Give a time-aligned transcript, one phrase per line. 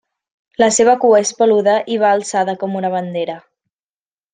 [0.63, 3.41] La seva cua és peluda i va alçada com una bandera.